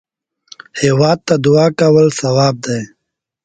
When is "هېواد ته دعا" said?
0.81-1.67